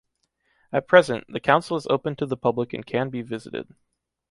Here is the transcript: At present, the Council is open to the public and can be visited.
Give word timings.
At 0.73 0.87
present, 0.87 1.25
the 1.29 1.39
Council 1.39 1.77
is 1.77 1.85
open 1.85 2.15
to 2.15 2.25
the 2.25 2.35
public 2.35 2.73
and 2.73 2.83
can 2.83 3.11
be 3.11 3.21
visited. 3.21 3.67